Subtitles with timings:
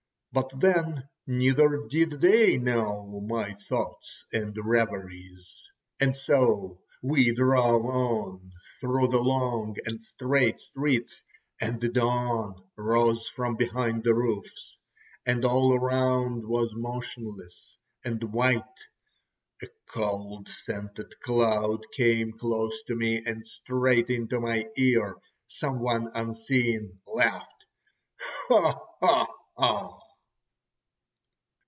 [0.33, 5.61] But then, neither did they know my thoughts and reveries.
[5.99, 11.21] And so we drove on through the long and straight streets,
[11.59, 14.77] and the dawn rose from behind the roofs,
[15.25, 18.79] and all around was motionless and white.
[19.61, 25.13] A cold scented cloud came close to me, and straight into my ear
[25.47, 27.65] some one unseen laughed:
[28.47, 28.95] "Ho!
[29.61, 29.97] ho!